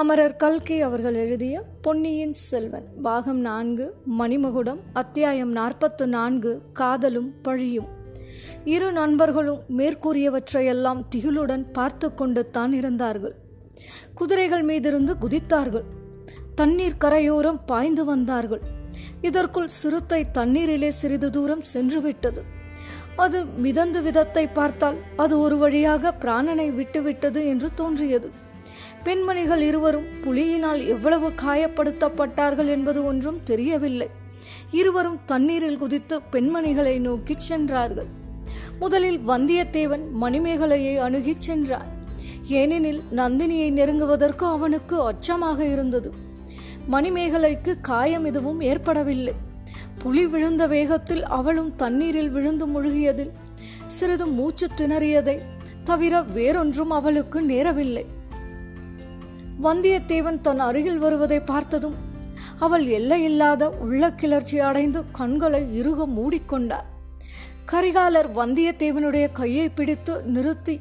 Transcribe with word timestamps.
அமரர் 0.00 0.36
கல்கி 0.36 0.80
அவர்கள் 0.80 1.14
எழுதிய 1.14 1.62
பொன்னியின் 1.82 2.32
செல்வன் 2.32 2.88
பாகம் 3.02 3.40
நான்கு 3.40 3.84
மணிமகுடம் 4.18 4.80
அத்தியாயம் 4.92 5.52
நாற்பத்து 5.52 6.06
நான்கு 6.06 6.62
காதலும் 6.72 7.30
பழியும். 7.42 7.86
இரு 8.64 8.92
நண்பர்களும் 8.92 9.62
மேற்கூறியவற்றையெல்லாம் 9.78 11.00
திகிலுடன் 11.14 11.64
பார்த்து 11.72 12.14
கொண்டு 12.14 12.50
தான் 12.50 12.72
இருந்தார்கள். 12.72 13.34
குதிரைகள் 14.14 14.62
மீதிருந்து 14.62 15.14
குதித்தார்கள். 15.24 15.86
தண்ணீர் 16.54 16.98
கரையோரம் 16.98 17.64
பாய்ந்து 17.66 18.04
வந்தார்கள். 18.04 18.64
இதற்குள் 19.20 19.68
சிறுத்தை 19.68 20.26
தண்ணீரிலே 20.32 20.88
சிறிது 20.88 21.30
தூரம் 21.30 21.66
சென்றுவிட்டது 21.74 22.42
அது 23.16 23.46
மிதந்து 23.56 24.02
விதத்தை 24.02 24.46
பார்த்தால் 24.48 24.96
அது 25.16 25.38
ஒரு 25.38 25.56
வழியாக 25.56 26.12
பிராணனை 26.24 26.70
விட்டுவிட்டது 26.74 27.42
என்று 27.46 27.68
தோன்றியது. 27.74 28.44
பெண்மணிகள் 29.06 29.60
இருவரும் 29.60 30.06
புலியினால் 30.24 30.86
எவ்வளவு 30.86 31.28
காயப்படுத்தப்பட்டார்கள் 31.28 32.68
என்பது 32.68 33.04
ஒன்றும் 33.04 33.42
தெரியவில்லை. 33.42 34.08
இருவரும் 34.70 35.18
தண்ணீரில் 35.26 35.76
குதித்து 35.76 36.20
பெண்மணிகளை 36.32 36.98
நோக்கிச் 36.98 37.40
சென்றார்கள். 37.40 38.06
முதலில் 38.80 39.18
வந்தியத்தேவன் 39.18 40.00
மணிமேகலையை 40.20 40.94
அணுகிச் 40.98 41.38
சென்றான். 41.38 41.86
ஏனெனில் 42.44 43.02
நந்தினியை 43.16 43.68
நெருங்குவதற்கு 43.72 44.44
அவனுக்கு 44.44 45.02
அச்சமாக 45.02 45.64
இருந்தது. 45.64 46.12
மணிமேகலைக்கு 46.90 47.76
காயம் 47.80 48.24
எதுவும் 48.24 48.60
ஏற்படவில்லை. 48.60 49.32
புலி 49.98 50.26
விழுந்த 50.26 50.66
வேகத்தில் 50.66 51.24
அவளும் 51.24 51.76
தண்ணீரில் 51.76 52.30
விழுந்து 52.30 52.66
முழுகியதில் 52.66 53.30
சிறிது 53.86 54.26
மூச்சு 54.26 54.68
திணறியதை 54.76 55.40
தவிர 55.84 56.22
வேறொன்றும் 56.22 56.90
அவளுக்கு 56.90 57.42
நேரவில்லை. 57.42 58.04
வந்தியத்தேவன் 59.62 60.40
தன் 60.40 60.58
அருகில் 60.58 60.98
வருவதை 60.98 61.40
பார்த்ததும் 61.40 61.94
அவள் 62.58 62.86
எல்லையில்லாத 62.86 63.70
உள்ள 63.70 64.12
கிளர்ச்சி 64.12 64.58
அடைந்து 64.58 65.04
கண்களை 65.12 65.78
இறுக 65.80 66.06
மூடிக்கொண்டார் 66.06 66.88
கரிகாலர் 67.72 68.28
வந்தியத்தேவனுடைய 68.36 69.32
கையை 69.32 69.68
பிடித்து 69.68 70.22
நிறுத்தி 70.22 70.80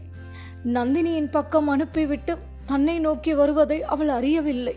நந்தினியின் 0.73 1.31
பக்கம் 1.31 1.67
அனுப்பிவிட்டு 1.67 2.37
தன்னை 2.65 2.99
நோக்கி 2.99 3.33
வருவதை 3.33 3.83
அவள் 3.83 4.09
அறியவில்லை. 4.09 4.75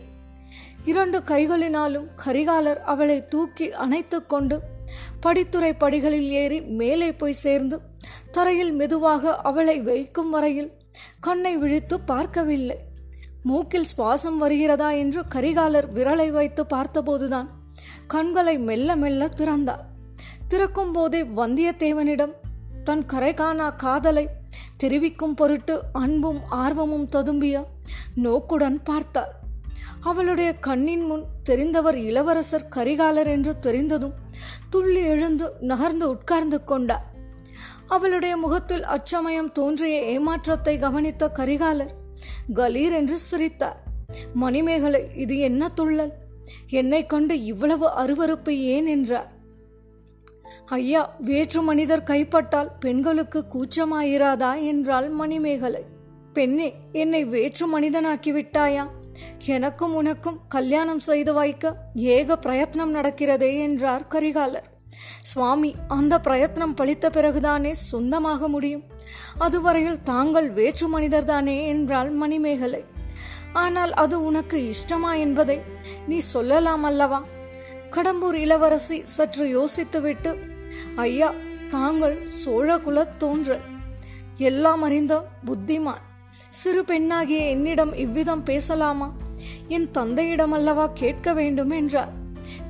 இரண்டு 0.85 1.19
கைகளினாலும் 1.19 2.09
கரிகாலர் 2.27 2.81
அவளை 2.83 3.25
தூக்கி 3.25 3.73
அணைத்து 3.73 4.27
கொண்டு 4.27 4.61
படித்துறை 5.27 5.73
படிகளில் 5.79 6.31
ஏறி 6.31 6.61
மேலே 6.61 7.13
போய் 7.13 7.41
சேர்ந்து 7.45 7.81
தரையில் 8.33 8.73
மெதுவாக 8.73 9.37
அவளை 9.37 9.81
வைக்கும் 9.81 10.31
வரையில் 10.31 10.71
கண்ணை 11.21 11.57
விழித்து 11.57 12.01
பார்க்கவில்லை. 12.01 12.79
மூக்கில் 13.49 13.91
சுவாசம் 13.93 14.39
வருகிறதா 14.43 14.89
என்று 15.03 15.21
கரிகாலர் 15.35 15.89
விரலை 15.97 16.29
வைத்து 16.31 16.63
பார்த்தபோதுதான் 16.65 17.49
கண்களை 18.07 18.55
மெல்ல 18.69 18.97
மெல்ல 18.97 19.29
திறந்தார். 19.41 19.83
திறக்கும் 20.49 20.93
போதே 20.93 21.21
வந்தியத்தேவனிடம் 21.39 22.35
தன் 22.85 23.05
கரைகானா 23.13 23.67
காதலை 23.77 24.25
தெரிவிக்கும் 24.77 25.35
பொருட்டு 25.35 25.75
அன்பும் 25.93 26.41
ஆர்வமும் 26.51 27.09
ததும்பிய 27.17 27.57
நோக்குடன் 28.15 28.79
பார்த்தாள். 28.83 29.33
அவளுடைய 30.01 30.51
கண்ணின் 30.67 31.05
முன் 31.05 31.25
தெரிந்தவர் 31.49 31.99
இளவரசர் 32.09 32.67
கரிகாலர் 32.77 33.31
என்று 33.35 33.53
தெரிந்ததும் 33.59 34.15
துள்ளி 34.71 35.03
எழுந்து 35.15 35.47
நகர்ந்து 35.71 36.07
உட்கார்ந்து 36.09 36.59
கொண்டார். 36.65 37.07
அவளுடைய 37.87 38.35
முகத்தில் 38.37 38.85
அச்சமயம் 38.97 39.53
தோன்றிய 39.53 39.97
ஏமாற்றத்தை 40.15 40.75
கவனித்த 40.79 41.31
கரிகாலர் 41.39 41.93
கலீர் 42.55 42.93
என்று 42.93 43.19
சிரித்தார். 43.19 43.83
மணிமேகலை 44.35 45.09
இது 45.15 45.39
என்ன 45.39 45.71
துள்ளல்? 45.81 46.13
என்னை 46.67 47.07
கண்டு 47.07 47.45
இவ்வளவு 47.45 47.89
அருவருப்பு 47.89 48.49
ஏன் 48.49 48.87
என்றார். 48.87 49.33
ஐயா 50.67 51.17
வேற்று 51.19 51.63
மனிதர் 51.63 52.03
கைப்பட்டால் 52.03 52.69
பெண்களுக்கு 52.81 53.45
கூச்சமாயிராதா 53.53 54.65
என்றாள் 54.67 55.09
மணிமேகலை. 55.09 55.83
பெண்ணே 56.33 56.75
என்னை 56.93 57.25
வேற்று 57.25 57.81
மனிதனாக்கி 57.81 58.33
விட்டாயா? 58.33 58.87
எனக்கும் 59.47 59.95
உனக்கும் 59.95 60.41
கல்யாணம் 60.49 61.01
செய்து 61.01 61.33
வைக்க 61.33 61.77
ஏக 61.95 62.37
பிரயத்னம் 62.37 62.95
நடக்கிறதே 62.95 63.61
என்றார் 63.61 64.07
கரிகாலர். 64.11 64.69
சுவாமி 65.23 65.75
அந்த 65.89 66.19
பிரயத்னம் 66.19 66.75
பழித்த 66.75 67.11
பிறகுதானே 67.11 67.71
சொந்தமாக 67.71 68.49
முடியும்? 68.49 68.83
அதுவரையில் 69.39 70.03
தாங்கள் 70.03 70.51
வேற்று 70.51 70.87
மனிதர்தானே 70.89 71.67
என்றாள் 71.67 72.11
மணிமேகலை. 72.11 72.85
ஆனால் 73.53 73.93
அது 73.93 74.25
உனக்கு 74.25 74.73
இஷ்டமா 74.73 75.19
என்பதை 75.19 75.61
நீ 76.07 76.19
சொல்லலாம் 76.19 76.83
அல்லவா? 76.83 77.25
கடம்பூர் 77.91 78.35
இளவரசி 78.35 79.03
சற்று 79.03 79.45
யோசித்துவிட்டு 79.47 80.33
ஐயா 80.97 81.33
தாங்கள் 81.71 82.17
சோழகுல 82.45 83.09
தோன்றல். 83.17 83.65
எல்லாம் 84.37 84.83
அறிந்த 84.83 85.27
புத்திமான். 85.47 86.05
சிறு 86.51 86.85
பெண்ணாகிய 86.85 87.41
என்னிடம் 87.47 87.93
இவ்விதம் 87.95 88.43
பேசலாமா? 88.43 89.13
என் 89.69 89.91
தந்தையிடம் 89.91 90.53
அல்லவா 90.53 90.87
கேட்க 90.95 91.33
வேண்டும்? 91.33 91.71
என்றார் 91.71 92.13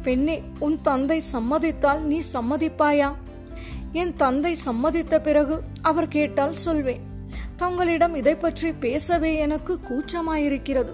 பெண்ணே 0.03 0.43
உன் 0.59 0.79
தந்தை 0.83 1.21
சம்மதித்தால் 1.33 2.01
நீ 2.01 2.21
சம்மதிப்பாயா? 2.33 3.15
என் 3.93 4.17
தந்தை 4.17 4.57
சம்மதித்த 4.67 5.19
பிறகு 5.19 5.63
அவர் 5.83 6.09
கேட்டால் 6.09 6.53
சொல்வேன் 6.53 7.07
தங்களிடம் 7.57 8.15
இதை 8.15 8.35
பற்றி 8.35 8.73
பேசவே 8.73 9.37
எனக்கு 9.37 9.81
கூச்சமாயிருக்கிறது. 9.89 10.93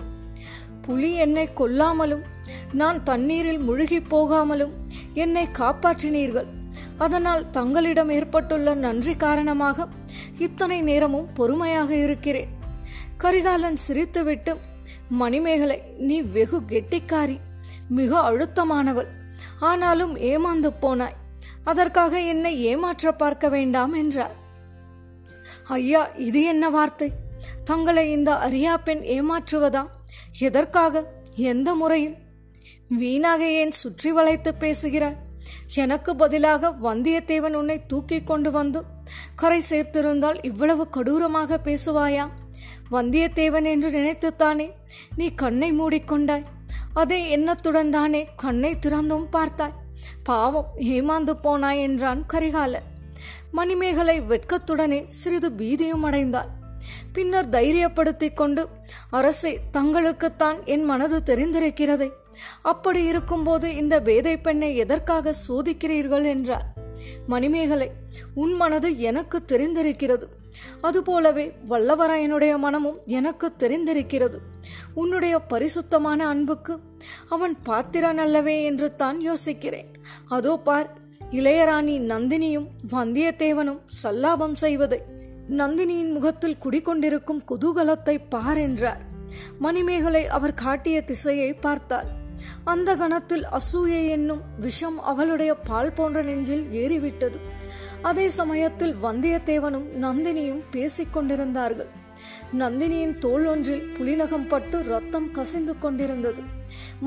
புலி 0.83 1.15
என்னை 1.15 1.49
கொல்லாமலும் 1.55 2.23
நான் 2.73 3.03
தண்ணீரில் 3.03 3.59
முழுகி 3.59 4.01
போகாமலும் 4.01 4.73
என்னை 5.15 5.49
காப்பாற்றினீர்கள். 5.59 6.47
அதனால் 6.99 7.51
தங்களிடம் 7.51 8.11
ஏற்பட்டுள்ள 8.11 8.75
நன்றி 8.75 9.15
காரணமாக 9.15 9.87
இத்தனை 10.39 10.81
நேரமும் 10.81 11.29
பொறுமையாக 11.35 11.95
இருக்கிறேன். 11.95 12.49
கரிகாலன் 13.17 13.77
சிரித்துவிட்டு 13.89 14.57
மணிமேகலை 15.09 15.83
நீ 15.99 16.21
வெகு 16.21 16.61
கெட்டிக்காரி 16.69 17.39
மிக 17.89 18.31
அழுத்தமானவள். 18.31 19.07
ஆனாலும் 19.61 20.17
ஏமாந்து 20.17 20.73
போனாய். 20.83 21.17
அதற்காக 21.65 22.21
என்னை 22.21 22.63
ஏமாற்ற 22.63 23.13
பார்க்க 23.13 23.49
வேண்டாம் 23.49 23.93
என்றார். 23.93 24.35
ஐயா 25.69 26.05
இது 26.05 26.43
என்ன 26.45 26.71
வார்த்தை? 26.71 27.13
தங்களை 27.65 28.11
இந்த 28.11 28.33
அரியா 28.33 28.75
பெண் 28.85 28.99
ஏமாற்றுவதா? 28.99 29.87
எதற்காக? 30.39 31.13
எந்த 31.35 31.75
முறையில்? 31.75 32.17
வீணாக 32.89 33.51
ஏன் 33.51 33.73
சுற்றி 33.73 34.13
வளைத்து 34.13 34.55
பேசுகிறாய்? 34.55 35.17
எனக்கு 35.75 36.17
பதிலாக 36.17 36.71
வந்தியத்தேவன் 36.83 37.55
உன்னை 37.55 37.87
தூக்கி 37.87 38.23
கொண்டு 38.23 38.51
வந்து 38.51 38.83
கரை 39.35 39.63
சேர்த்திருந்தால் 39.71 40.45
இவ்வளவு 40.45 40.89
கொடூரமாக 40.89 41.61
பேசுவாயா? 41.65 42.29
வந்தியத்தேவன் 42.91 43.65
என்று 43.65 43.91
நினைத்துத்தானே? 43.91 44.71
நீ 45.17 45.31
கண்ணை 45.31 45.73
மூடிக்கொண்டாய். 45.73 46.45
அதே 46.95 47.31
எண்ணத்துடன் 47.31 47.91
தானே 47.91 48.29
கண்ணை 48.37 48.75
திறந்தும் 48.75 49.27
பார்த்தாய். 49.33 49.83
பாவம் 50.23 50.71
ஏமாந்து 50.77 51.35
போனாய் 51.45 51.81
என்றான் 51.81 52.27
கரிகாலன் 52.27 52.93
மணிமேகலை 53.51 54.21
வெட்கத்துடனே 54.21 55.07
சிறிது 55.07 55.51
பீதியும் 55.51 56.05
அடைந்தாள். 56.05 56.49
பின்னர் 57.13 57.49
தைரியப்படுத்தி 57.49 58.33
கொண்டு 58.33 58.69
அரசே 59.11 59.61
தங்களுக்குத்தான் 59.73 60.65
என் 60.65 60.85
மனது 60.85 61.23
தெரிந்திருக்கிறதே. 61.27 62.11
அப்படி 62.63 63.05
இருக்கும்போது 63.05 63.77
இந்த 63.77 64.01
வேதை 64.01 64.43
பெண்ணை 64.43 64.77
எதற்காக 64.77 65.35
சோதிக்கிறீர்கள்? 65.49 66.25
என்றார். 66.25 66.73
மணிமேகலை 67.27 67.91
உன் 68.35 68.53
மனது 68.53 68.99
எனக்கு 68.99 69.45
தெரிந்திருக்கிறது. 69.49 70.29
அதுபோலவே 70.81 71.53
வல்லவராயனுடைய 71.69 72.59
மனமும் 72.59 72.99
எனக்கு 73.07 73.53
தெரிந்திருக்கிறது. 73.59 74.39
உன்னுடைய 74.95 75.39
பரிசுத்தமான 75.39 76.27
அன்புக்கு 76.27 76.79
அவன் 77.29 77.57
பாத்திரன் 77.63 78.19
அல்லவே 78.19 78.65
என்று 78.65 78.95
தான் 78.95 79.21
யோசிக்கிறேன். 79.21 79.87
அதோ 80.29 80.57
பார் 80.57 80.89
இளையராணி 81.31 81.97
நந்தினியும் 82.01 82.67
வந்தியத்தேவனும் 82.93 83.81
சல்லாபம் 84.03 84.55
செய்வதை 84.55 85.03
நந்தினியின் 85.49 86.13
முகத்தில் 86.13 86.61
குடிக்கொண்டிருக்கும் 86.65 87.43
குதூகலத்தை 87.49 88.19
பார் 88.29 88.57
என்றார். 88.57 89.03
மணிமேகலை 89.59 90.27
அவர் 90.27 90.55
காட்டிய 90.55 91.03
திசையை 91.03 91.53
பார்த்தாள். 91.53 92.23
அந்த 92.65 92.95
கணத்தில் 92.95 93.45
அசூயை 93.47 94.09
என்னும் 94.09 94.43
விஷம் 94.59 95.03
அவளுடைய 95.03 95.55
பால் 95.55 95.93
போன்ற 95.93 96.23
நெஞ்சில் 96.23 96.67
ஏறிவிட்டது. 96.71 97.41
அதே 98.03 98.29
சமயத்தில் 98.29 98.95
வந்தியத்தேவனும் 99.03 99.85
நந்தினியும் 100.01 100.63
பேசிக் 100.71 101.13
கொண்டிருந்தார்கள். 101.13 101.87
நந்தினியின் 102.59 103.19
தோல் 103.19 103.47
ஒன்றில் 103.47 103.93
புலிநகம் 103.99 104.49
பட்டு 104.49 104.83
ரத்தம் 104.83 105.31
கசிந்து 105.31 105.79
கொண்டிருந்தது. 105.79 106.43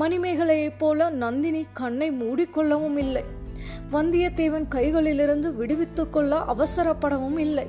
மணிமேகலையைப் 0.00 0.78
போல 0.78 1.10
நந்தினி 1.10 1.66
கண்ணை 1.72 2.10
மூடிக்கொள்ளவும் 2.10 2.96
இல்லை. 2.96 3.24
வந்தியத்தேவன் 3.92 4.66
கைகளிலிருந்து 4.70 5.54
விடுவித்துக் 5.54 6.12
கொள்ள 6.12 6.44
அவசரப்படவும் 6.48 7.38
இல்லை. 7.38 7.66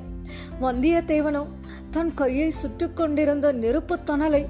வந்தியத்தேவனோ 0.62 1.48
தன் 1.92 2.14
கையை 2.14 2.50
சுட்டுக் 2.50 2.96
கொண்டிருந்த 2.96 3.52
நெருப்புத் 3.52 4.10
தணலை 4.10 4.46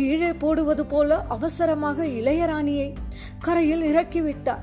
கீழே 0.00 0.32
போடுவது 0.32 0.86
போல 0.86 1.24
அவசரமாக 1.28 2.04
இளையராணியை 2.04 2.94
கரையில் 3.40 3.82
இறக்கிவிட்டார். 3.82 4.62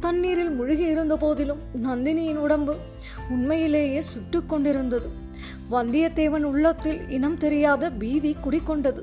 தண்ணீரில் 0.00 0.50
முழுகி 0.50 0.82
இருந்த 0.82 1.16
போதிலும் 1.16 1.58
நந்தினியின் 1.84 2.36
உடம்பு 2.36 2.76
உண்மையிலேயே 3.30 4.00
சுட்டுக் 4.00 4.48
கொண்டிருந்தது. 4.48 5.10
வந்தியத்தேவன் 5.70 6.42
உள்ளத்தில் 6.42 7.08
இனம் 7.08 7.36
தெரியாத 7.36 7.90
பீதி 7.90 8.36
குடிக்கொண்டது 8.44 9.02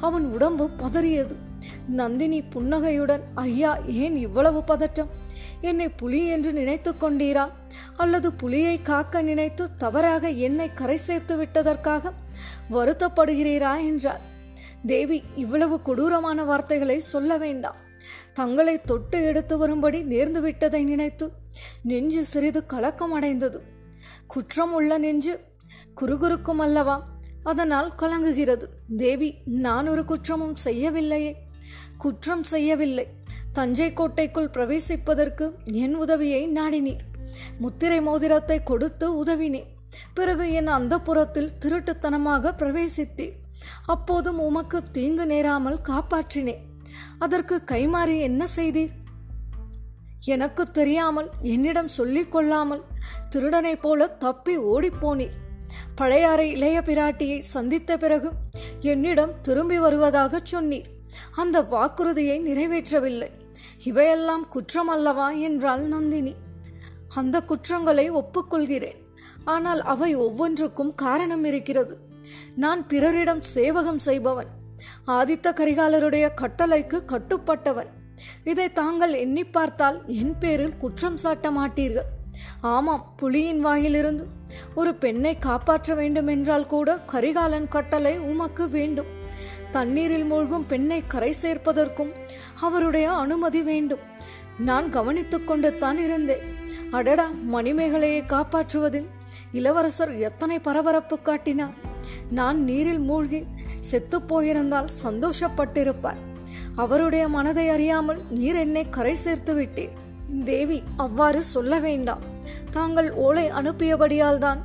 அவன் 0.00 0.24
உடம்பு 0.24 0.70
பதறியது. 0.78 1.36
நந்தினி 1.86 2.42
புன்னகையுடன் 2.42 3.22
ஐயா 3.34 3.78
ஏன் 3.86 4.16
இவ்வளவு 4.16 4.64
பதற்றம்? 4.64 5.10
என்னை 5.60 5.88
புலி 5.88 6.26
என்று 6.26 6.52
நினைத்து 6.52 6.92
கொண்டீரா? 6.92 7.48
அல்லது 7.96 8.32
புலியை 8.32 8.82
காக்க 8.82 9.22
நினைத்து 9.22 9.74
தவறாக 9.74 10.28
என்னை 10.28 10.68
கரை 10.74 10.96
சேர்த்து 10.96 11.36
விட்டதற்காக 11.36 12.12
வருத்தப்படுகிறீரா? 12.72 13.76
என்றார். 13.84 14.28
தேவி 14.86 15.22
இவ்வளவு 15.34 15.82
கொடூரமான 15.82 16.44
வார்த்தைகளை 16.44 17.00
சொல்ல 17.00 17.38
வேண்டாம். 17.38 17.76
தங்களை 18.32 18.80
தொட்டு 18.80 19.24
எடுத்து 19.24 19.58
வரும்படி 19.58 20.02
நேர்ந்து 20.02 20.40
விட்டதை 20.40 20.84
நினைத்து 20.84 21.30
நெஞ்சு 21.82 22.24
சிறிது 22.24 22.66
கலக்கம் 22.66 23.12
அடைந்தது. 23.12 23.62
குற்றம் 24.26 24.72
உள்ள 24.72 24.98
நெஞ்சு 24.98 25.40
குறுகுறுக்கும் 26.00 26.58
அல்லவா? 26.58 27.08
அதனால் 27.42 27.92
கலங்குகிறது. 27.98 28.62
தேவி 28.96 29.36
நான் 29.44 29.88
ஒரு 29.88 30.04
குற்றமும் 30.04 30.56
செய்யவில்லையே. 30.64 31.36
குற்றம் 31.98 32.44
செய்யவில்லை. 32.44 33.06
தஞ்சை 33.52 33.92
கோட்டைக்குள் 33.92 34.50
பிரவேசிப்பதற்கு 34.50 35.52
என் 35.64 35.94
உதவியை 35.94 36.52
நாடினீர். 36.52 37.28
முத்திரை 37.58 38.00
மோதிரத்தை 38.00 38.62
கொடுத்து 38.62 39.24
உதவினேன். 39.24 39.66
பிறகு 40.14 40.52
என் 40.52 40.66
அந்த 40.66 40.98
புறத்தில் 40.98 41.50
திருட்டுத்தனமாக 41.60 42.52
பிரவேசித்தீர். 42.56 43.38
அப்போதும் 43.86 44.38
உமக்கு 44.38 44.90
தீங்கு 44.90 45.26
நேராமல் 45.26 45.78
காப்பாற்றினேன் 45.88 46.62
அதற்கு 47.18 47.62
கைமாறி 47.66 48.20
என்ன 48.20 48.46
செய்தீர்? 48.56 48.90
எனக்கு 50.24 50.70
தெரியாமல் 50.70 51.30
என்னிடம் 51.40 51.88
சொல்லிக் 51.88 52.32
கொள்ளாமல் 52.32 52.82
திருடனைப் 53.30 53.82
போல 53.82 54.06
தப்பி 54.06 54.58
ஓடிப்போனீர். 54.58 55.36
பழையாறை 55.94 56.50
இளைய 56.50 56.80
பிராட்டியை 56.80 57.38
சந்தித்த 57.38 57.96
பிறகு 57.96 58.30
என்னிடம் 58.80 59.40
திரும்பி 59.40 59.78
வருவதாக 59.78 60.42
சொன்னீர். 60.52 60.84
அந்த 61.30 61.62
வாக்குறுதியை 61.62 62.40
நிறைவேற்றவில்லை. 62.40 63.30
இவையெல்லாம் 63.84 64.48
குற்றம் 64.48 64.88
அல்லவா 64.88 65.30
என்றாள் 65.30 65.80
நந்தினி. 65.80 66.34
அந்த 67.14 67.40
குற்றங்களை 67.40 68.10
ஒப்புக்கொள்கிறேன். 68.10 68.98
ஆனால் 69.44 69.80
அவை 69.80 70.14
ஒவ்வொன்றுக்கும் 70.14 70.94
காரணம் 70.94 71.44
இருக்கிறது. 71.44 72.09
நான் 72.56 72.86
பிறரிடம் 72.86 73.42
சேவகம் 73.42 73.98
செய்பவன். 73.98 74.46
ஆதித்த 75.06 75.52
கரிகாலருடைய 75.52 76.28
கட்டளைக்கு 76.34 77.02
கட்டுப்பட்டவன். 77.06 77.90
இதை 78.44 78.72
தாங்கள் 78.72 79.12
எண்ணி 79.12 79.44
பார்த்தால் 79.44 80.02
என் 80.06 80.38
பேரில் 80.38 80.76
குற்றம் 80.76 81.18
சாட்ட 81.22 81.50
மாட்டீர்கள். 81.58 82.08
ஆமாம் 82.60 83.14
புலியின் 83.22 83.58
வாயிலிருந்து. 83.58 84.26
ஒரு 84.74 84.94
பெண்ணை 84.94 85.38
காப்பாற்ற 85.38 85.94
வேண்டும் 85.94 86.26
என்றால் 86.26 86.66
கூட 86.66 86.98
கரிகாலன் 86.98 87.68
கட்டளை 87.68 88.18
உமக்கு 88.18 88.68
வேண்டும். 88.68 89.06
தண்ணீரில் 89.70 90.24
மூழ்கும் 90.24 90.66
பெண்ணை 90.66 91.02
கரை 91.06 91.34
சேர்ப்பதற்கும் 91.42 92.14
அவருடைய 92.60 93.12
அனுமதி 93.12 93.62
வேண்டும். 93.62 93.98
நான் 94.58 94.90
கவனித்துக் 94.90 95.46
கொண்டு 95.46 95.74
தான் 95.74 95.98
இருந்தேன். 95.98 96.42
அடடா 96.90 97.30
மணிமேகலையை 97.52 98.22
காப்பாற்றுவதில் 98.26 99.06
இளவரசர் 99.52 100.16
எத்தனை 100.16 100.58
பரபரப்பு 100.58 101.18
காட்டினார். 101.18 101.88
நான் 102.30 102.64
நீரில் 102.64 102.98
மூழ்கி 102.98 103.46
செத்துப் 103.80 104.28
போயிருந்தால் 104.28 104.90
சந்தோஷப்பட்டிருப்பார். 105.04 106.20
அவருடைய 106.76 107.28
மனதை 107.28 107.68
அறியாமல் 107.68 108.20
நீர் 108.30 108.54
என்னை 108.54 108.90
கரை 108.90 109.14
சேர்த்து 109.14 109.54
விட்டீர். 109.54 109.94
தேவி 110.44 110.82
அவ்வாறு 110.96 111.42
சொல்ல 111.42 111.78
வேண்டாம். 111.78 112.22
தாங்கள் 112.70 113.12
ஓலை 113.12 113.50
அனுப்பியபடியால் 113.50 114.38
தான் 114.38 114.60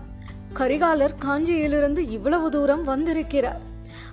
கரிகாலர் 0.53 1.15
காஞ்சியிலிருந்து 1.25 1.97
இவ்வளவு 1.97 2.49
தூரம் 2.49 2.83
வந்திருக்கிறார். 2.83 3.61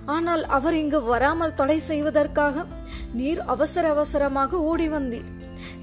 ஆனால் 0.05 0.43
அவர் 0.45 0.73
இங்கு 0.73 1.03
வராமல் 1.03 1.53
தடை 1.53 1.79
செய்வதற்காக 1.79 2.65
நீர் 3.13 3.41
அவசர 3.45 3.89
அவசரமாக 3.89 4.59
ஓடி 4.61 4.87
வந்தீர். 4.87 5.29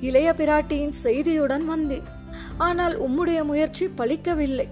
இளைய 0.01 0.33
பிராட்டியின் 0.33 0.95
செய்தியுடன் 1.05 1.65
வந்தீர். 1.75 2.09
ஆனால் 2.59 2.95
உம்முடைய 3.01 3.45
முயற்சி 3.45 3.91
பலிக்கவில்லை. 3.97 4.69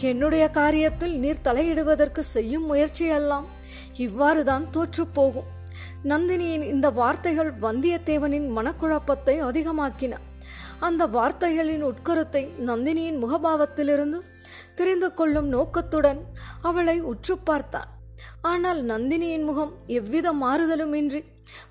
என்னுடைய 0.00 0.50
காரியத்தில் 0.52 1.14
நீர் 1.18 1.44
தலையிடுவதற்கு 1.44 2.18
செய்யும் 2.18 2.64
முயற்சியெல்லாம் 2.64 3.46
இவ்வாறுதான் 3.96 4.64
தோற்றுப்போகும் 4.70 5.50
நந்தினியின் 6.04 6.62
இந்த 6.62 6.90
வார்த்தைகள் 6.90 7.52
வந்தியத்தேவனின் 7.60 8.48
மனக்குழப்பத்தை 8.56 9.34
அதிகமாக்கின. 9.40 10.14
அந்த 10.80 11.06
வார்த்தைகளின் 11.06 11.84
உட்கருத்தை 11.84 12.48
நந்தினியின் 12.66 13.20
முகபாவத்திலிருந்து 13.24 14.20
தெரிந்து 14.74 15.14
கொள்ளும் 15.14 15.48
நோக்கத்துடன் 15.48 16.20
அவளை 16.62 17.00
உற்று 17.00 17.38
பார்த்தான் 17.38 17.90
ஆனால் 18.40 18.84
நந்தினியின் 18.84 19.44
முகம் 19.44 19.72
எவ்வித 19.86 20.32
மாறுதலுமின்றி 20.32 21.24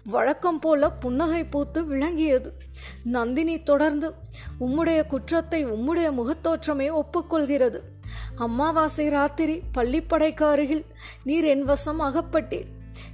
வழக்கம் 0.03 0.59
போல 0.59 0.89
புன்னகை 0.89 1.43
பூத்து 1.43 1.85
விளங்கியது. 1.85 2.53
நந்தினி 3.03 3.63
தொடர்ந்து 3.63 4.13
உம்முடைய 4.59 5.07
குற்றத்தை 5.07 5.65
உம்முடைய 5.65 6.07
முகத்தோற்றமே 6.19 6.89
ஒப்புக்கொள்கிறது. 6.91 7.81
அம்மாவாசை 8.35 9.09
ராத்திரி 9.09 9.61
பள்ளிப்படைக்கு 9.77 10.43
அருகில் 10.43 10.85
நீர் 11.23 11.43
என் 11.43 11.63
வசம் 11.63 12.01
அகப்பட்டீர். 12.01 12.65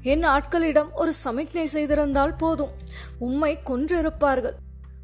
என் 0.02 0.24
ஆட்களிடம் 0.24 0.92
ஒரு 0.94 1.14
சமிக்ஞை 1.14 1.68
செய்திருந்தால் 1.74 2.38
போதும். 2.38 2.70
உம்மை 3.20 3.58
கொன்றிருப்பார்கள். 3.66 4.54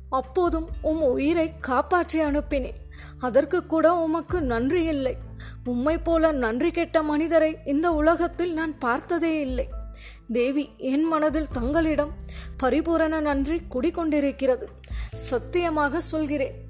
அப்போதும் 0.09 0.69
உம் 0.81 1.01
உயிரை 1.01 1.53
காப்பாற்றி 1.59 2.21
அனுப்பினேன். 2.21 2.77
அதற்கு 3.19 3.65
கூட 3.65 3.95
உமக்கு 3.95 4.41
நன்றி 4.41 4.83
இல்லை. 4.83 5.15
உம்மை 5.63 5.97
போல 5.97 6.31
நன்றி 6.31 6.71
கெட்ட 6.71 7.03
மனிதரை 7.03 7.57
இந்த 7.65 7.91
உலகத்தில் 7.91 8.53
நான் 8.53 8.77
பார்த்ததே 8.77 9.39
இல்லை. 9.39 9.67
தேவி 10.33 10.69
என் 10.77 11.03
மனதில் 11.03 11.51
தங்களிடம் 11.51 12.11
பரிபூரண 12.57 13.19
நன்றி 13.19 13.61
குடிக்கொண்டிருக்கிறது 13.71 14.67
சத்தியமாக 15.13 15.99
சொல்கிறேன். 15.99 16.66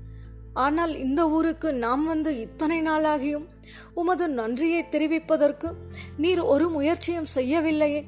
ஆனால் 0.57 0.94
இந்த 0.98 1.21
ஊருக்கு 1.30 1.69
நாம் 1.74 2.04
வந்து 2.06 2.31
இத்தனை 2.39 2.77
நாளாகியும் 2.81 3.45
உமது 3.94 4.25
நன்றியை 4.30 4.81
தெரிவிப்பதற்கு 4.92 5.69
நீர் 6.18 6.42
ஒரு 6.54 6.69
முயற்சியும் 6.69 7.30
செய்யவில்லையே. 7.35 8.02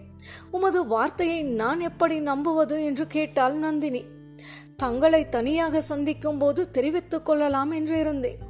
உமது 0.52 0.80
வார்த்தையை 0.88 1.44
நான் 1.44 1.80
எப்படி 1.80 2.20
நம்புவது 2.20 2.78
என்று 2.84 3.08
கேட்டாள் 3.08 3.56
நந்தினி. 3.56 4.02
தங்களை 4.78 5.22
தனியாக 5.30 5.82
சந்திக்கும் 5.82 6.38
போது 6.38 6.72
தெரிவித்துக் 6.72 7.26
கொள்ளலாம் 7.26 7.72
என்று 7.72 8.00
இருந்தேன். 8.00 8.42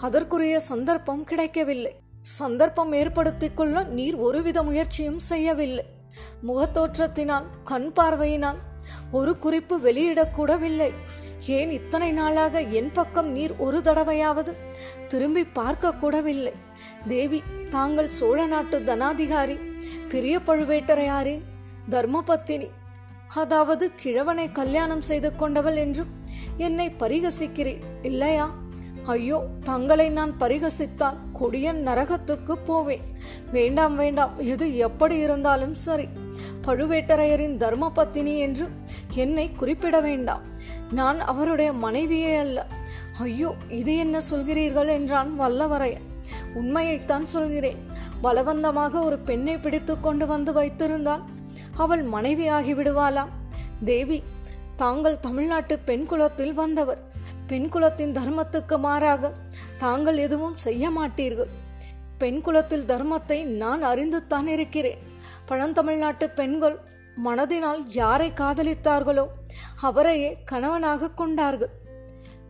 அதற்குரிய 0.00 0.60
சந்தர்ப்பம் 0.60 1.24
கிடைக்கவில்லை. 1.24 1.92
சந்தர்ப்பம் 2.22 2.92
ஏற்படுத்திக் 2.92 3.56
கொள்ள 3.56 3.82
நீர் 3.98 4.16
ஒருவித 4.16 4.62
முயற்சியும் 4.62 5.22
செய்யவில்லை. 5.30 5.84
முகத்தோற்றத்தினால் 6.46 7.46
கண் 7.64 7.92
பார்வையினால் 7.92 8.60
ஒரு 9.12 9.32
குறிப்பு 9.38 9.78
வெளியிடக்கூடவில்லை. 9.78 10.90
ஏன் 11.46 11.70
இத்தனை 11.70 12.12
நாளாக 12.12 12.60
என் 12.60 12.92
பக்கம் 12.92 13.28
நீர் 13.28 13.56
ஒரு 13.56 13.78
தடவையாவது? 13.78 14.52
திரும்பி 15.08 15.44
பார்க்க 15.44 15.92
கூடவில்லை. 15.92 16.52
தேவி 17.08 17.42
தாங்கள் 17.70 18.08
சோழ 18.08 18.46
நாட்டு 18.46 18.80
தனாதிகாரி 18.80 19.60
பெரிய 20.08 20.38
பழுவேட்டரையாரின் 20.38 21.40
தர்மபத்தினி. 21.90 22.70
அதாவது 23.34 23.90
கிழவனை 23.94 24.52
கல்யாணம் 24.52 25.02
செய்து 25.02 25.36
கொண்டவள் 25.36 25.76
என்றும் 25.76 26.08
என்னை 26.56 26.92
பரிகசிக்கிறேன் 26.98 27.80
இல்லையா? 28.02 28.54
ஐயோ 29.04 29.46
தங்களை 29.64 30.08
நான் 30.08 30.34
பரிகசித்தால் 30.38 31.18
கொடியன் 31.32 31.86
நரகத்துக்கு 31.86 32.56
போவேன். 32.64 33.00
வேண்டாம் 33.50 33.96
வேண்டாம் 33.96 34.34
எது 34.38 34.76
எப்படி 34.76 35.18
இருந்தாலும் 35.18 35.74
சரி. 35.74 36.08
பழுவேட்டரையரின் 36.66 37.58
தர்மபத்தினி 37.58 38.38
என்று 38.38 38.68
என்னை 39.14 39.52
குறிப்பிட 39.52 40.00
வேண்டாம். 40.00 40.49
நான் 40.98 41.18
அவருடைய 41.30 41.70
மனைவியே 41.84 42.32
அல்ல. 42.36 42.58
ஐயோ 43.18 43.50
இது 43.78 43.92
என்ன 43.96 44.16
சொல்கிறீர்கள் 44.30 44.90
என்றான் 44.96 45.30
வல்லவரையன் 45.40 46.06
உண்மையைத்தான் 46.54 47.26
சொல்கிறேன். 47.34 47.80
பலவந்தமாக 48.22 49.02
ஒரு 49.08 49.18
பெண்ணை 49.28 49.54
பிடித்து 49.58 49.94
கொண்டு 50.00 50.24
வந்து 50.26 50.52
வைத்திருந்தால் 50.52 51.24
அவள் 51.76 52.02
மனைவி 52.14 52.46
ஆகிவிடுவாளா 52.48 53.24
தேவி 53.84 54.18
தாங்கள் 54.76 55.22
தமிழ்நாட்டு 55.26 55.74
பெண் 55.88 56.06
குலத்தில் 56.06 56.54
வந்தவர். 56.54 57.00
பெண் 57.46 57.68
குலத்தின் 57.68 58.12
தர்மத்துக்கு 58.12 58.76
மாறாக 58.78 59.32
தாங்கள் 59.78 60.18
எதுவும் 60.26 60.58
செய்ய 60.66 60.90
மாட்டீர்கள். 60.90 61.50
பெண் 62.18 62.40
குலத்தில் 62.40 62.88
தர்மத்தை 62.92 63.38
நான் 63.62 63.82
அறிந்துத்தான் 63.84 64.48
இருக்கிறேன். 64.54 65.00
பழந்தமிழ்நாட்டு 65.48 66.26
பெண்கள் 66.34 66.76
மனதினால் 67.24 67.82
யாரை 67.86 68.32
காதலித்தார்களோ 68.36 69.26
அவரையே 69.80 70.38
கணவனாக 70.44 71.10
கொண்டார்கள். 71.10 71.70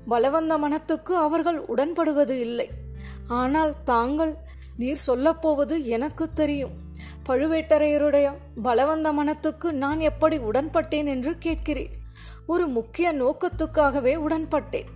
பலவந்த 0.08 0.58
மனத்துக்கு 0.58 1.16
அவர்கள் 1.16 1.58
உடன்படுவது 1.58 2.38
இல்லை. 2.38 2.70
ஆனால் 3.28 3.82
தாங்கள் 3.82 4.36
நீர் 4.76 5.00
சொல்லப்போவது 5.06 5.82
எனக்கு 5.82 6.32
தெரியும். 6.32 6.70
பழுவேட்டரையருடைய 7.28 8.36
பலவந்த 8.62 9.12
மனத்துக்கு 9.12 9.72
நான் 9.72 10.00
எப்படி 10.00 10.38
உடன்பட்டேன் 10.38 11.04
என்று 11.04 11.38
கேட்கிறேன் 11.38 11.90
ஒரு 12.46 12.66
முக்கிய 12.66 13.12
நோக்கத்துக்காகவே 13.12 14.16
உடன்பட்டேன். 14.16 14.86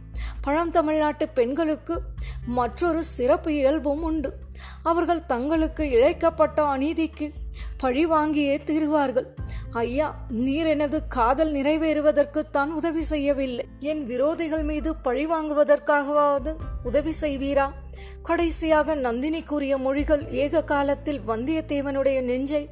பழந்தமிழ்நாட்டு 0.45 1.29
பெண்களுக்கு 1.35 2.01
மற்றொரு 2.47 3.05
சிறப்பு 3.05 3.55
இயல்பும் 3.55 4.03
உண்டு. 4.03 4.35
அவர்கள் 4.83 5.27
தங்களுக்கு 5.27 5.85
இழைக்கப்பட்ட 5.91 6.63
அநீதிக்கு 6.63 7.33
பழி 7.77 8.07
வாங்கியே 8.07 8.65
தீருவார்கள். 8.65 9.27
ஐயா 9.73 10.17
நீர் 10.29 10.67
எனது 10.67 11.09
காதல் 11.09 11.53
நிறைவேறுவதற்குத்தான் 11.53 12.67
உதவி 12.67 13.03
செய்யவில்லை. 13.03 13.65
என் 13.81 14.07
விரோதிகள் 14.07 14.65
மீது 14.65 14.97
பழி 14.97 15.27
வாங்குவதற்காகவாவது 15.27 16.55
உதவி 16.83 17.13
செய்வீரா? 17.21 17.71
கடைசியாக 18.23 18.95
நந்தினி 18.95 19.43
கூறிய 19.43 19.79
மொழிகள் 19.79 20.31
ஏக 20.31 20.65
காலத்தில் 20.65 21.21
வந்தியத்தேவனுடைய 21.21 22.23
நெஞ்சை 22.23 22.69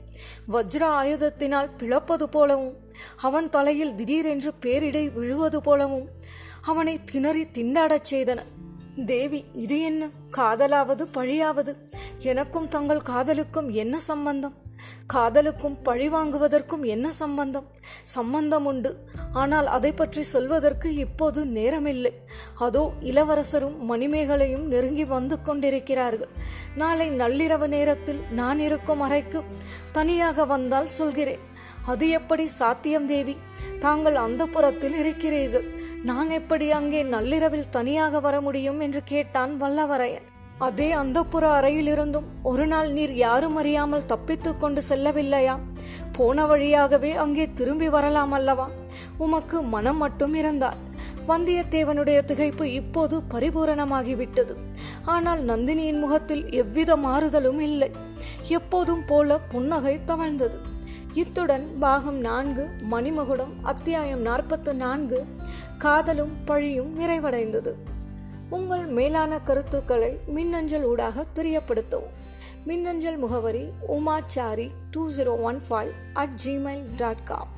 வஜ்ர 0.52 0.86
ஆயுதத்தினால் 1.02 1.70
பிளப்பது 1.76 2.28
போலவும் 2.28 2.76
அவன் 3.16 3.48
தலையில் 3.48 3.94
திடீரென்று 3.94 4.52
பேரிடை 4.60 5.12
விழுவது 5.12 5.60
போலவும் 5.62 6.08
அவனை 6.62 7.04
திணறி 7.04 7.42
திண்டாடச் 7.42 8.10
செய்தன. 8.10 8.38
தேவி 8.94 9.44
இது 9.52 9.80
என்ன? 9.80 10.08
காதலாவது 10.30 11.06
பழியாவது? 11.14 11.76
எனக்கும் 12.18 12.68
தங்கள் 12.68 13.00
காதலுக்கும் 13.02 13.70
என்ன 13.70 14.00
சம்பந்தம்? 14.00 14.54
காதலுக்கும் 15.06 15.82
பழி 15.82 16.08
வாங்குவதற்கும் 16.08 16.84
என்ன 16.84 17.12
சம்பந்தம்? 17.12 17.66
சம்பந்தம் 18.02 18.64
உண்டு. 18.64 19.08
ஆனால் 19.32 19.66
அதை 19.66 19.92
பற்றி 19.92 20.22
சொல்வதற்கு 20.22 20.94
இப்போது 20.94 21.44
நேரமில்லை. 21.44 22.12
அதோ 22.54 22.92
இளவரசரும் 23.00 23.90
மணிமேகலையும் 23.92 24.64
நெருங்கி 24.64 25.04
வந்து 25.04 25.42
கொண்டிருக்கிறார்கள். 25.42 26.28
நாளை 26.74 27.10
நள்ளிரவு 27.10 27.66
நேரத்தில் 27.66 28.20
நான் 28.30 28.58
இருக்கும் 28.58 29.00
அறைக்கு 29.00 29.42
தனியாக 29.92 30.44
வந்தால் 30.44 30.86
சொல்கிறேன். 30.86 31.38
அது 31.86 32.08
எப்படி 32.08 32.46
சாத்தியம் 32.46 33.06
தேவி? 33.06 33.36
தாங்கள் 33.78 34.14
அந்த 34.14 34.46
புறத்தில் 34.46 34.94
இருக்கிறீர்கள். 34.94 35.81
நான் 36.04 36.30
எப்படி 36.30 36.70
அங்கே 36.70 37.02
நள்ளிரவில் 37.02 37.68
தனியாக 37.68 38.20
வர 38.20 38.40
முடியும் 38.40 38.80
என்று 38.80 39.02
கேட்டான் 39.04 39.62
வல்லவரையன். 39.62 40.24
அதே 40.58 40.94
அந்தப்புற 40.94 41.44
அறையிலிருந்தும் 41.58 42.24
ஒரு 42.42 42.66
நாள் 42.66 42.90
நீர் 42.92 43.14
யாரும் 43.14 43.56
அறியாமல் 43.56 44.06
தப்பித்துக் 44.06 44.60
கொண்டு 44.60 44.82
செல்லவில்லையா? 44.88 45.58
போன 46.12 46.46
வழியாகவே 46.46 47.12
அங்கே 47.12 47.52
திரும்பி 47.52 47.88
வரலாம் 47.88 48.32
அல்லவா? 48.32 48.70
உமக்கு 49.16 49.62
மனம் 49.62 49.96
மட்டும் 49.96 50.34
இருந்தார் 50.34 50.76
வந்தியத்தேவனுடைய 51.28 52.20
திகைப்பு 52.26 52.62
இப்போது 52.62 53.22
பரிபூரணமாகிவிட்டது. 53.30 54.56
ஆனால் 55.04 55.44
நந்தினியின் 55.44 55.98
முகத்தில் 55.98 56.50
எவ்வித 56.50 56.96
மாறுதலும் 56.96 57.60
இல்லை. 57.60 57.90
எப்போதும் 58.48 59.04
போல 59.06 59.38
புன்னகை 59.38 59.98
தவழ்ந்தது. 60.06 60.58
இத்துடன் 61.14 61.78
பாகம் 61.78 62.20
நான்கு 62.20 62.70
மணிமகுடம் 62.90 63.52
அத்தியாயம் 63.62 64.20
நாற்பத்து 64.20 64.74
நான்கு 64.74 65.24
காதலும் 65.78 66.44
பழியும் 66.44 67.00
நிறைவடைந்தது. 67.00 67.72
உங்கள் 68.50 68.86
மேலான 68.86 69.40
கருத்துக்களை 69.40 70.18
மின்னஞ்சல் 70.26 70.84
ஊடாக 70.84 71.24
தெரியப்படுத்தவும். 71.34 72.12
மின்னஞ்சல் 72.64 73.16
முகவரி 73.16 73.68
Umachari 73.88 74.70
two 74.90 75.10
zero 75.10 75.40
one 75.40 75.60
five 75.70 75.90
at 76.14 76.40
Gmail 76.44 76.84
dot 76.96 77.24
com 77.24 77.48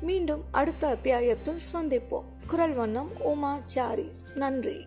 மீண்டும் 0.00 0.44
அடுத்த 0.50 0.86
அத்தியாயத்தில் 0.86 1.58
சந்திப்போம். 1.72 2.24
குரல் 2.46 2.74
வண்ணம் 2.74 3.10
உமாச்சாரி. 3.24 4.10
நன்றி. 4.34 4.86